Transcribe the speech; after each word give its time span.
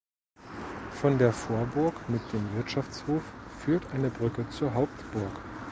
Von 0.89 1.19
der 1.19 1.31
Vorburg 1.31 1.93
mit 2.09 2.21
dem 2.33 2.55
Wirtschaftshof 2.55 3.21
führt 3.59 3.85
eine 3.93 4.09
Brücke 4.09 4.49
zur 4.49 4.73
Hauptburg. 4.73 5.39